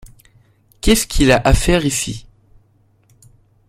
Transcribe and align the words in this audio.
Qu’est-ce 0.81 1.05
qu’il 1.05 1.31
a 1.31 1.35
à 1.45 1.53
faire 1.53 1.85
ici? 1.85 2.25